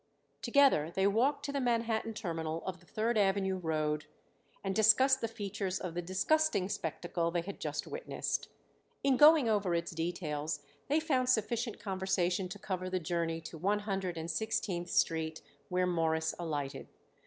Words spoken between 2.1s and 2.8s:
terminal of